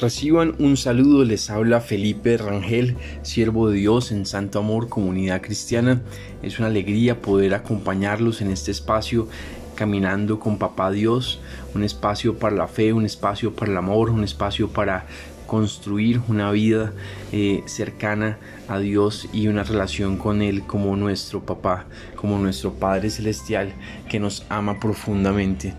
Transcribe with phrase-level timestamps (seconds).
[0.00, 6.00] Reciban un saludo, les habla Felipe Rangel, siervo de Dios en Santo Amor, Comunidad Cristiana.
[6.42, 9.28] Es una alegría poder acompañarlos en este espacio
[9.74, 11.42] caminando con Papá Dios,
[11.74, 15.04] un espacio para la fe, un espacio para el amor, un espacio para
[15.46, 16.94] construir una vida
[17.30, 18.38] eh, cercana
[18.68, 21.84] a Dios y una relación con Él como nuestro papá,
[22.16, 23.74] como nuestro Padre Celestial
[24.08, 25.74] que nos ama profundamente.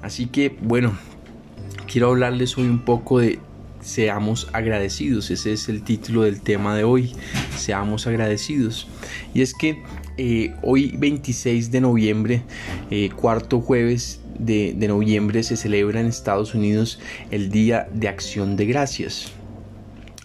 [0.00, 0.96] Así que bueno,
[1.86, 3.38] quiero hablarles hoy un poco de
[3.88, 5.30] seamos agradecidos.
[5.30, 7.12] Ese es el título del tema de hoy.
[7.56, 8.86] Seamos agradecidos.
[9.34, 9.82] Y es que
[10.18, 12.42] eh, hoy 26 de noviembre,
[12.90, 18.66] eh, cuarto jueves de, noviembre, se celebra en Estados Unidos el Día de Acción de
[18.66, 19.32] Gracias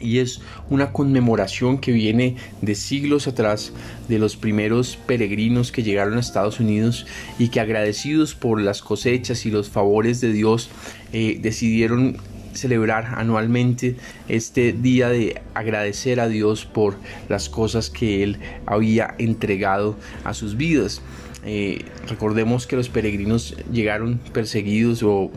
[0.00, 0.40] y es
[0.70, 3.72] una conmemoración que viene de siglos atrás
[4.06, 7.04] de los primeros peregrinos que llegaron a Estados Unidos
[7.36, 10.70] y que agradecidos por las cosechas y los favores de Dios
[11.12, 12.18] eh, decidieron
[12.52, 13.96] celebrar anualmente
[14.28, 16.96] este día de agradecer a Dios por
[17.28, 21.02] las cosas que Él había entregado a sus vidas.
[21.44, 25.30] Eh, recordemos que los peregrinos llegaron perseguidos o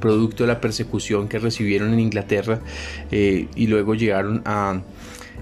[0.00, 2.60] producto de la persecución que recibieron en Inglaterra
[3.10, 4.80] eh, y luego llegaron a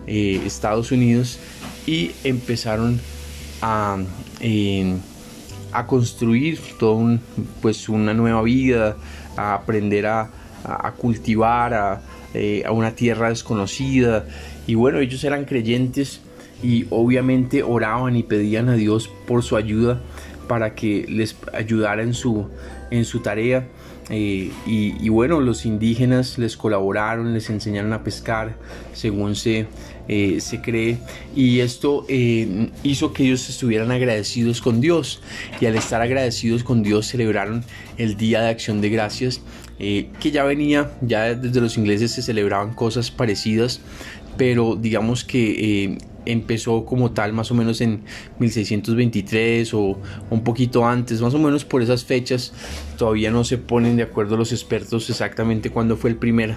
[0.07, 1.39] eh, Estados Unidos
[1.87, 3.01] y empezaron
[3.63, 3.99] a,
[5.73, 7.19] a construir todo
[7.63, 8.97] pues una nueva vida,
[9.37, 10.31] a aprender a,
[10.65, 12.03] a, cultivar a,
[12.35, 14.27] eh, a una tierra desconocida.
[14.67, 16.21] Y bueno, ellos eran creyentes
[16.63, 20.01] y obviamente oraban y pedían a Dios por su ayuda
[20.51, 22.49] para que les ayudara en su,
[22.91, 23.69] en su tarea.
[24.13, 28.57] Eh, y, bueno, los indígenas les colaboraron, les enseñaron a pescar,
[28.93, 29.69] según se,
[30.09, 30.99] eh, se cree.
[31.35, 32.07] Y esto
[32.83, 35.21] hizo que ellos estuvieran agradecidos con Dios.
[35.61, 37.65] Y al estar agradecidos con Dios celebraron
[37.99, 39.41] el Día de Acción de Gracias
[39.83, 43.81] eh, que ya venía, ya desde los ingleses se celebraban cosas parecidas,
[44.37, 48.03] pero digamos que eh, empezó como tal más o menos en
[48.41, 49.99] 1623 o
[50.29, 52.53] un poquito antes, más o menos por esas fechas,
[52.99, 56.57] todavía no se ponen de acuerdo los expertos exactamente cuándo fue el primer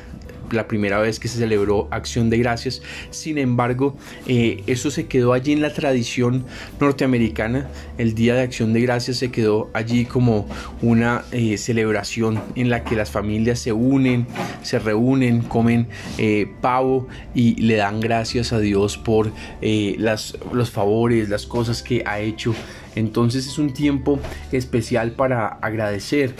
[0.53, 2.81] la primera vez que se celebró Acción de Gracias.
[3.09, 3.95] Sin embargo,
[4.27, 6.45] eh, eso se quedó allí en la tradición
[6.79, 7.67] norteamericana.
[7.97, 10.47] El Día de Acción de Gracias se quedó allí como
[10.81, 14.27] una eh, celebración en la que las familias se unen,
[14.61, 15.87] se reúnen, comen
[16.17, 19.31] eh, pavo y le dan gracias a Dios por
[19.61, 22.53] las, los favores, las cosas que ha hecho.
[22.95, 24.19] Entonces es un tiempo
[24.51, 26.35] especial para agradecer.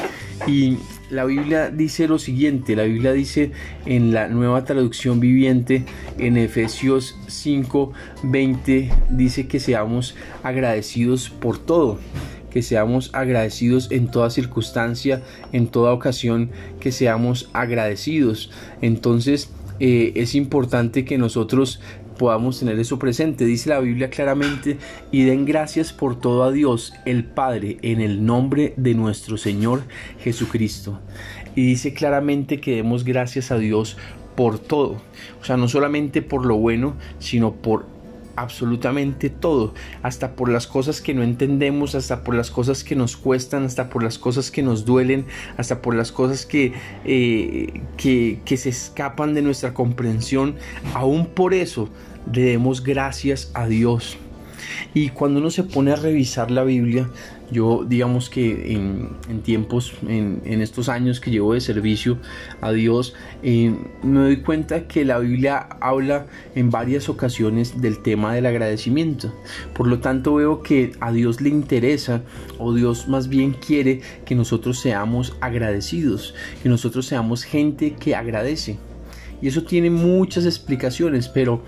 [0.48, 0.78] Y
[1.14, 3.52] la Biblia dice lo siguiente, la Biblia dice
[3.86, 5.86] en la nueva traducción viviente,
[6.18, 7.94] en Efesios 5,
[8.24, 12.00] 20, dice que seamos agradecidos por todo
[12.50, 15.24] que seamos agradecidos en toda circunstancia,
[15.54, 18.52] en toda ocasión, que seamos agradecidos.
[18.80, 21.82] Entonces eh, es importante que nosotros
[22.18, 23.46] podamos tener eso presente.
[23.46, 24.78] Dice la Biblia claramente,
[25.12, 29.84] y den gracias por todo a Dios, el Padre, en el nombre de nuestro Señor
[30.20, 31.00] Jesucristo.
[31.56, 33.98] Y dice claramente que demos gracias a Dios
[34.36, 35.02] por todo.
[35.42, 37.86] O sea, no solamente por lo bueno, sino por
[38.36, 43.18] absolutamente todo, hasta por las cosas que no entendemos, hasta por las cosas que nos
[43.18, 45.26] cuestan, hasta por las cosas que nos duelen,
[45.58, 46.74] hasta por las cosas que,
[47.06, 50.56] eh, que, que se escapan de nuestra comprensión.
[50.94, 51.90] Aún por eso
[52.26, 54.18] demos gracias a Dios.
[54.94, 57.10] Y cuando uno se pone a revisar la Biblia,
[57.52, 62.18] yo digamos que en, tiempos, en, estos años que llevo de servicio
[62.62, 68.34] a Dios, eh, me doy cuenta que la Biblia habla en varias ocasiones del tema
[68.34, 69.34] del agradecimiento.
[69.74, 72.22] Por lo tanto veo que a Dios le interesa
[72.58, 78.78] o Dios más bien quiere que nosotros seamos agradecidos, que nosotros seamos gente que agradece.
[79.42, 81.64] Y eso tiene muchas explicaciones, pero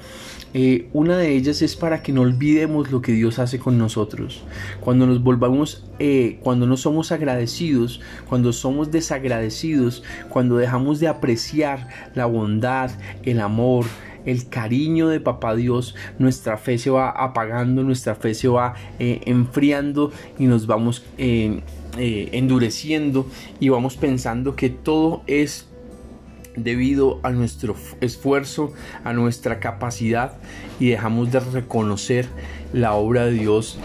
[0.58, 4.42] eh, una de ellas es para que no olvidemos lo que Dios hace con nosotros.
[4.80, 8.00] Cuando nos volvamos, eh, cuando no somos agradecidos,
[8.30, 12.90] cuando somos desagradecidos, cuando dejamos de apreciar la bondad,
[13.24, 13.84] el amor,
[14.26, 19.20] el cariño de papá Dios, nuestra fe se va apagando, nuestra fe se va eh,
[19.26, 21.04] enfriando y nos vamos
[21.98, 23.28] endureciendo
[23.60, 25.68] y vamos pensando que todo es
[26.56, 28.74] debido a nuestro esfuerzo,
[29.04, 30.38] a nuestra capacidad
[30.80, 32.28] y dejamos de reconocer
[32.74, 33.78] la obra de Dios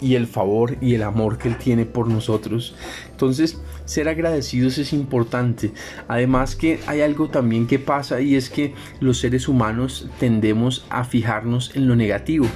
[0.00, 2.74] y el favor y el amor que Él tiene por nosotros.
[3.10, 5.72] Entonces, ser agradecidos es importante.
[6.08, 11.04] Además que hay algo también que pasa y es que los seres humanos tendemos a
[11.04, 12.46] fijarnos en lo negativo.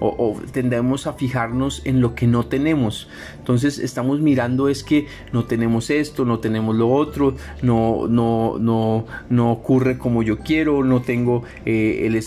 [0.00, 3.08] O, tendemos a fijarnos en lo que no tenemos.
[3.38, 9.06] Entonces estamos mirando es que no tenemos esto, no tenemos lo otro, no, no, no,
[9.30, 12.22] no ocurre como yo quiero, no tengo eh, el,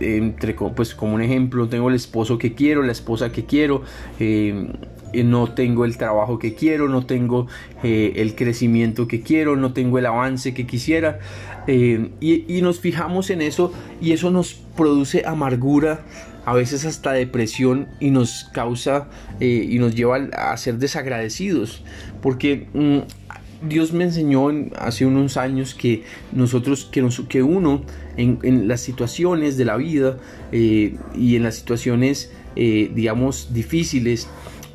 [0.00, 3.82] entre, pues como un ejemplo, tengo el esposo que quiero, la esposa que quiero.
[4.18, 4.72] Eh,
[5.12, 7.46] no tengo el trabajo que quiero, no tengo
[7.82, 11.18] eh, el crecimiento que quiero, no tengo el avance que quisiera.
[11.66, 16.00] y, y, nos fijamos en eso y eso nos produce amargura,
[16.48, 19.08] a veces hasta depresión y nos causa
[19.38, 21.82] eh, y nos lleva a ser desagradecidos.
[22.22, 27.82] Porque mm, Dios me enseñó hace unos años que nosotros, que, uno
[28.16, 30.16] en, las situaciones de la vida
[30.50, 34.26] eh, y en las situaciones, eh, digamos, difíciles,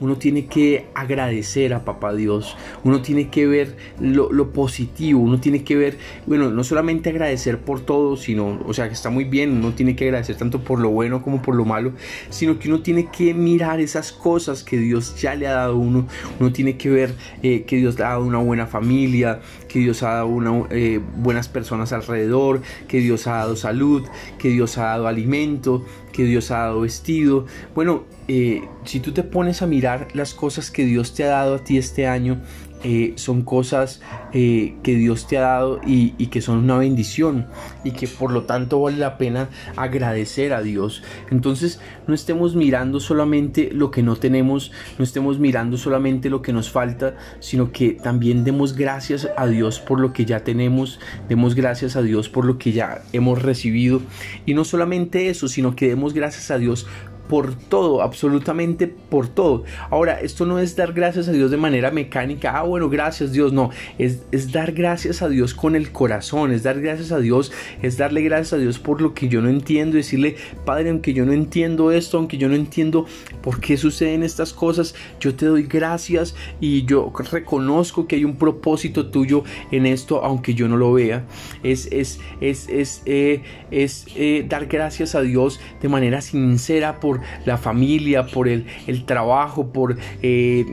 [0.04, 5.64] uno tiene que agradecer a papá Dios, uno tiene que ver lo, positivo, uno tiene
[5.64, 9.52] que ver, bueno, no solamente agradecer por todo, sino, o sea, que está muy bien,
[9.52, 11.94] uno tiene que agradecer tanto por lo bueno como por lo malo,
[12.30, 15.78] sino que uno tiene que mirar esas cosas que Dios ya le ha dado a
[15.78, 16.06] uno,
[16.38, 19.40] uno tiene que ver eh, que Dios le ha dado una buena familia,
[19.70, 24.04] que Dios ha dado una, eh, buenas personas alrededor, que Dios ha dado salud,
[24.38, 27.46] que Dios ha dado alimento, que Dios ha dado vestido.
[27.76, 31.56] Bueno, eh, si tú te pones a mirar las cosas que Dios te ha dado
[31.56, 32.42] a ti este año,
[32.84, 34.02] eh, son cosas
[34.34, 37.48] eh, que Dios te ha dado y, que son una bendición
[37.84, 41.04] y que por lo tanto vale la pena agradecer a Dios.
[41.32, 46.54] Entonces no estemos mirando solamente lo que no tenemos, no estemos mirando solamente lo que
[46.54, 51.56] nos falta, sino que también demos gracias a Dios por lo que ya tenemos, demos
[51.56, 54.02] gracias a Dios por lo que ya hemos recibido
[54.46, 56.88] y no solamente eso, sino que demos gracias a Dios
[57.28, 59.64] por todo, absolutamente por todo.
[59.90, 63.54] Ahora, esto no es dar gracias a Dios de manera mecánica, ah, bueno, gracias Dios,
[63.54, 67.52] no, es, es, dar gracias a Dios con el corazón, es dar gracias a Dios,
[67.82, 70.36] es darle gracias a Dios por lo que yo no entiendo, decirle,
[70.66, 73.06] Padre, aunque yo no entiendo esto, aunque yo no entiendo
[73.42, 78.36] por qué suceden estas cosas, yo te doy gracias y yo reconozco que hay un
[78.36, 81.26] propósito tuyo en esto, aunque yo no lo vea.
[81.64, 83.42] Es, es, es, es, eh,
[83.72, 87.13] es eh, dar gracias a Dios de manera sincera por
[87.46, 88.66] la familia, por el,
[89.06, 90.66] trabajo, por eh,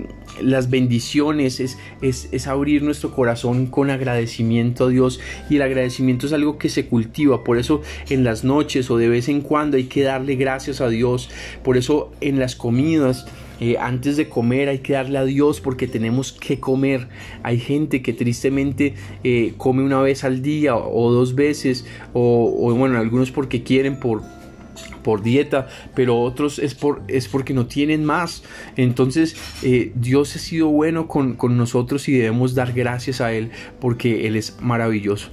[0.43, 6.33] las bendiciones, es, es, abrir nuestro corazón con agradecimiento a Dios y el agradecimiento es
[6.33, 9.85] algo que se cultiva, por eso en las noches o de vez en cuando hay
[9.85, 11.31] que darle gracias a Dios,
[11.63, 13.27] por eso en las comidas.
[13.61, 17.09] Eh, antes de comer hay que darle a Dios porque tenemos que comer.
[17.43, 21.85] Hay gente que tristemente eh, come una vez al día o dos veces
[22.15, 24.23] o, o bueno, algunos porque quieren por
[25.03, 28.43] por dieta, pero otros es, por, es porque no tienen más.
[28.77, 33.51] Entonces eh, Dios ha sido bueno con, con nosotros y debemos dar gracias a Él
[33.81, 35.29] porque Él es maravilloso.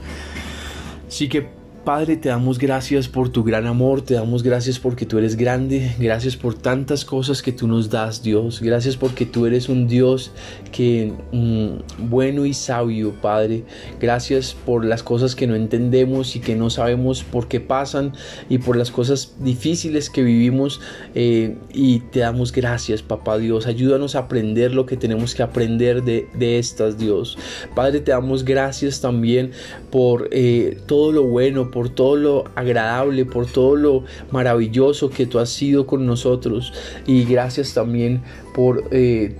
[1.07, 1.47] Así que
[1.87, 5.95] Padre, te damos gracias por tu gran amor, te damos gracias porque tú eres grande,
[5.97, 8.59] gracias por tantas cosas que tú nos das, Dios.
[8.61, 10.33] Gracias porque tú eres un Dios
[10.73, 13.63] que mm, bueno y sabio, Padre.
[14.01, 18.11] Gracias por las cosas que no entendemos y que no sabemos por qué pasan
[18.49, 20.81] y por las cosas difíciles que vivimos.
[21.15, 23.65] Eh, y te damos gracias, Papá Dios.
[23.65, 27.37] Ayúdanos a aprender lo que tenemos que aprender de, de estas, Dios.
[27.73, 29.51] Padre, te damos gracias también
[29.89, 35.37] por eh, todo lo bueno, por todo lo agradable, por todo lo maravilloso que tú
[35.37, 36.73] has sido con nosotros.
[37.05, 38.23] Y gracias también
[38.55, 38.85] por...
[38.89, 39.37] Eh,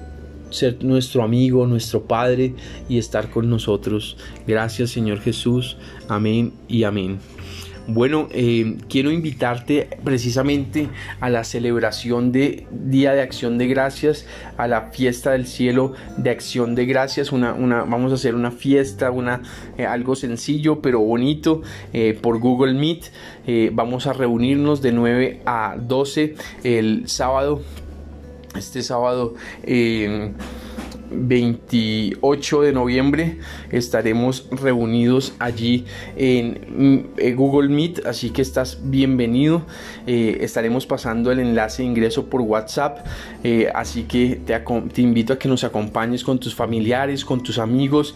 [0.52, 2.54] ser nuestro amigo, nuestro Padre
[2.88, 4.16] y estar con nosotros.
[4.48, 5.78] Gracias Señor Jesús.
[6.08, 7.20] Amén y amén.
[7.90, 10.90] Bueno, eh, quiero invitarte precisamente
[11.22, 14.26] a la celebración de Día de Acción de Gracias,
[14.58, 17.32] a la fiesta del cielo de Acción de Gracias.
[17.32, 19.42] Una, una, vamos a hacer una fiesta, una,
[19.78, 21.62] eh, algo sencillo pero bonito
[21.94, 23.06] eh, por Google Meet.
[23.72, 27.62] vamos a reunirnos de 9 a 12 el sábado.
[28.54, 29.36] Este sábado
[31.12, 33.40] 28 de noviembre
[33.72, 35.86] estaremos reunidos allí
[36.16, 39.64] en, mm, Google Meet, así que estás bienvenido.
[40.06, 43.06] Eh, estaremos pasando el enlace de ingreso por WhatsApp,
[43.44, 44.40] eh, así que
[44.94, 48.16] te invito a que nos acompañes con tus familiares, con tus amigos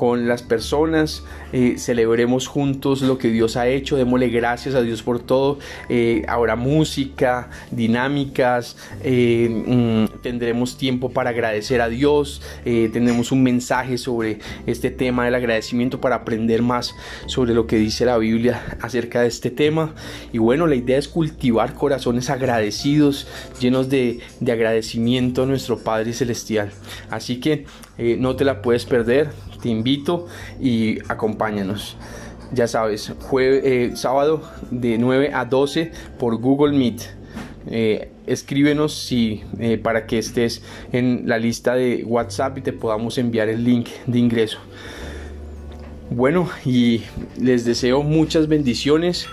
[0.00, 5.02] con las personas, eh, celebremos juntos lo que Dios ha hecho, démosle gracias a Dios
[5.02, 5.58] por todo.
[5.90, 13.98] Eh, habrá música, dinámicas, eh, mm, tendremos tiempo para agradecer a Dios, tendremos un mensaje
[13.98, 16.94] sobre este tema del agradecimiento para aprender más
[17.26, 19.94] sobre lo que dice la Biblia acerca de este tema.
[20.32, 23.28] Y bueno, la idea es cultivar corazones agradecidos,
[23.60, 26.70] llenos de, de agradecimiento a nuestro Padre Celestial.
[27.10, 27.66] Así que
[28.18, 29.30] no te la puedes perder
[29.60, 30.26] te invito
[30.60, 31.96] y acompáñanos.
[32.52, 37.02] Ya sabes, eh, sábado de 9 a 12 por Google Meet.
[37.70, 43.18] Eh, escríbenos si, eh, para que estés en la lista de WhatsApp y te podamos
[43.18, 44.58] enviar el link de ingreso.
[46.10, 47.02] Bueno, y
[47.40, 49.28] les deseo muchas bendiciones,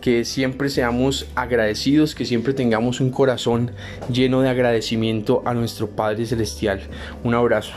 [0.00, 3.72] que siempre seamos agradecidos, que siempre tengamos un corazón
[4.10, 6.80] lleno de agradecimiento a nuestro Padre Celestial.
[7.22, 7.74] Un abrazo.